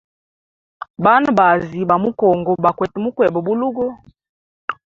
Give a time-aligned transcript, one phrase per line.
[1.03, 3.85] Bana baazi ba mu congo bakwete mukweba bulugo.